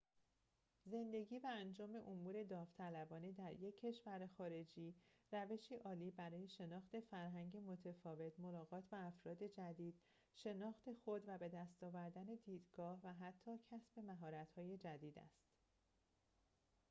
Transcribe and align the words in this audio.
زندگی 0.85 1.39
و 1.39 1.47
انجام 1.53 1.95
امور 1.95 2.43
داوطلبانه 2.43 3.31
در 3.31 3.53
یک 3.53 3.77
کشور 3.79 4.27
خارجی 4.37 4.95
روشی 5.31 5.75
عالی 5.75 6.11
برای 6.11 6.47
شناخت 6.47 6.99
فرهنگ 6.99 7.57
متفاوت 7.57 8.39
ملاقات 8.39 8.83
با 8.89 8.97
افراد 8.97 9.43
جدید 9.43 9.95
شناخت 10.35 10.91
خود 11.05 11.23
و 11.27 11.37
بدست 11.37 11.83
آوردن 11.83 12.25
دیدگاه 12.45 12.99
و 13.03 13.13
حتی 13.13 13.51
کسب 13.71 13.99
مهارت‌های 13.99 14.77
جدید 14.77 15.19
است 15.19 15.49